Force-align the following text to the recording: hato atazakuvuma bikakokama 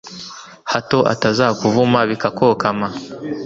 hato 0.71 0.97
atazakuvuma 1.13 1.99
bikakokama 2.09 2.87